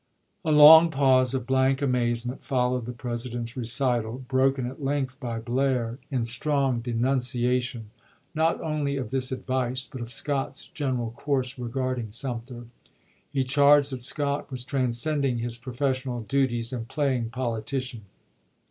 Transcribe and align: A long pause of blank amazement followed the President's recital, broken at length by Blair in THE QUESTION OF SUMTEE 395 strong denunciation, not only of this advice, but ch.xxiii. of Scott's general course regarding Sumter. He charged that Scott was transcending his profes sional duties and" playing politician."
A 0.43 0.51
long 0.51 0.89
pause 0.89 1.35
of 1.35 1.45
blank 1.45 1.79
amazement 1.79 2.43
followed 2.43 2.87
the 2.87 2.91
President's 2.91 3.55
recital, 3.55 4.17
broken 4.27 4.65
at 4.65 4.83
length 4.83 5.19
by 5.19 5.37
Blair 5.37 5.99
in 6.09 6.21
THE 6.21 6.21
QUESTION 6.21 6.21
OF 6.21 6.27
SUMTEE 6.27 6.81
395 6.81 6.81
strong 6.81 6.81
denunciation, 7.59 7.89
not 8.33 8.59
only 8.61 8.97
of 8.97 9.11
this 9.11 9.31
advice, 9.31 9.85
but 9.85 9.99
ch.xxiii. 9.99 10.01
of 10.01 10.11
Scott's 10.11 10.65
general 10.65 11.11
course 11.11 11.59
regarding 11.59 12.11
Sumter. 12.11 12.65
He 13.29 13.43
charged 13.43 13.91
that 13.91 14.01
Scott 14.01 14.49
was 14.49 14.63
transcending 14.63 15.37
his 15.37 15.59
profes 15.59 16.01
sional 16.03 16.27
duties 16.27 16.73
and" 16.73 16.87
playing 16.89 17.29
politician." 17.29 18.05